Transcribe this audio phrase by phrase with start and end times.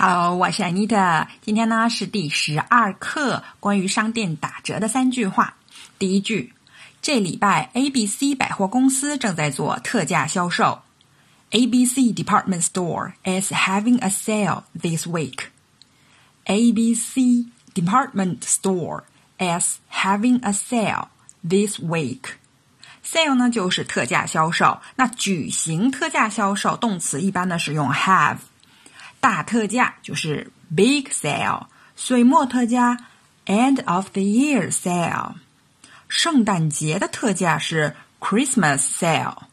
[0.00, 1.26] Hello，我是 Anita。
[1.40, 5.56] 今天呢是第十二课，关于商店打折的三句话。
[5.98, 6.54] 第一句，
[7.02, 10.82] 这礼拜 ABC 百货公司正在做特价销售。
[11.50, 15.46] ABC department store is having a sale this week.
[16.44, 19.02] ABC department store
[19.40, 21.08] is having a sale
[21.42, 22.36] this week.
[23.04, 28.36] Sale 呢就是特价销售，那举行特价销售动词一般呢是用 have。
[29.19, 32.97] 大特价就是 big sale，岁末特价
[33.45, 35.35] end of the year sale，
[36.07, 39.43] 圣诞节的特价是 Christmas sale。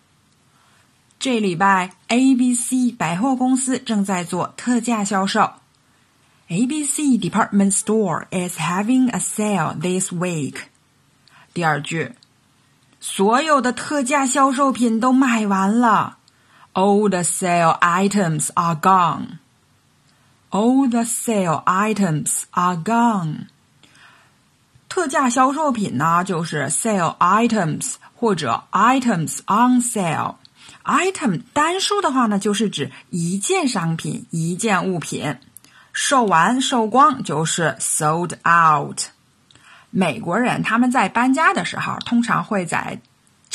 [1.19, 5.53] 这礼拜 ABC 百货公司正在做特价销售。
[6.49, 10.57] ABC department store is having a sale this week。
[11.55, 12.15] 第二句，
[13.01, 16.17] 所有的特价销售品都卖完了。
[16.73, 19.39] All the sale items are gone。
[20.56, 23.48] All the sale items are gone。
[24.88, 30.36] 特价销售品呢，就是 sale items 或者 items on sale。
[30.86, 35.36] item 单数的话呢，就是指一件商品、一件物品。
[35.92, 39.02] 售完、售光就是 sold out。
[39.90, 43.02] 美国人他们在搬家的时候，通常会在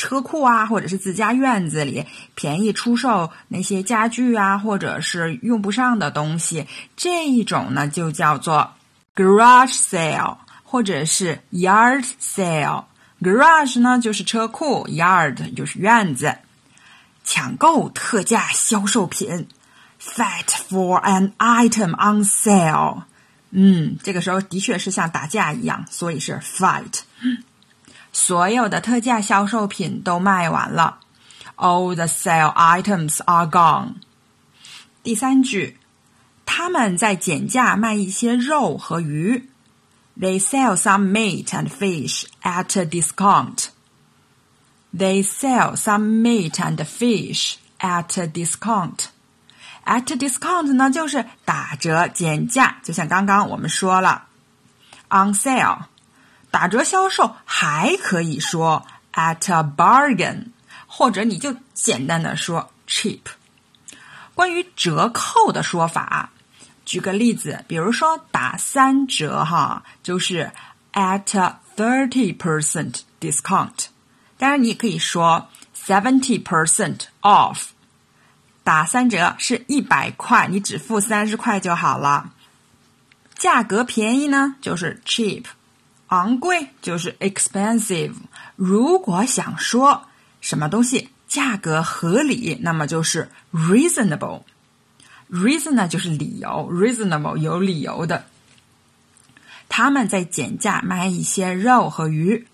[0.01, 6.65] 车库啊，或者是自家院子里便宜出售那些家具啊，或者是用不上的东西，
[6.97, 8.71] 这一种呢就叫做
[9.15, 12.85] garage sale，或者是 yard sale。
[13.21, 16.35] garage 呢就是车库，yard 就是院子。
[17.23, 19.47] 抢购特价销售品
[20.01, 23.03] ，fight for an item on sale。
[23.51, 27.01] 嗯，这个时候的确是像打架一样，所以是 fight。
[28.31, 30.99] 所有的特价销售品都卖完了
[31.57, 33.95] ，All the sale items are gone。
[35.03, 35.77] 第三句，
[36.45, 39.49] 他们在减价卖一些肉和鱼
[40.17, 43.65] ，They sell some meat and fish at a discount。
[44.97, 49.07] They sell some meat and fish at a discount。
[49.83, 54.27] At a discount 呢，就是打折减价，就像刚刚我们说了
[55.09, 55.79] ，on sale。
[56.51, 60.47] 打折销售还可以说 at a bargain，
[60.85, 63.21] 或者你就简单的说 cheap。
[64.35, 66.29] 关于折扣的说法，
[66.85, 70.51] 举个例子，比如说打三折哈，就是
[70.93, 73.87] at thirty percent discount。
[74.37, 77.67] 当然，你也可以说 seventy percent off。
[78.63, 82.31] 打三折是一百块，你只付三十块就好了。
[83.35, 85.45] 价格便宜呢，就是 cheap。
[86.11, 88.13] 昂贵就是 expensive。
[88.57, 90.07] 如果想说
[90.41, 94.43] 什么东西价格合理，那么就是 reasonable。
[95.31, 98.25] reason 呢就是理由，reasonable 有理由的。
[99.69, 102.45] 他们在减价卖一些肉和鱼。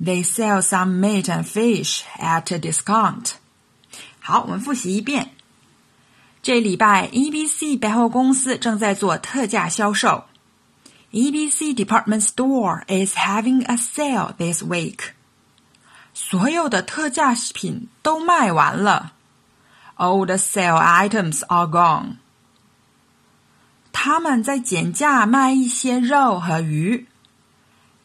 [0.00, 3.32] They sell some meat and fish at a discount。
[4.20, 5.30] 好，我们复习一遍。
[6.42, 10.24] 这礼拜 EBC 百货公司正在做特价销售。
[11.13, 15.13] EBC department store is having a sale this week.
[16.13, 19.13] 所有的特价品都卖完了。
[19.97, 22.17] All the sale items are gone.
[23.91, 27.07] 他们在减价卖一些肉和鱼。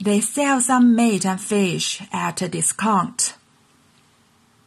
[0.00, 3.34] They sell some meat and fish at a discount.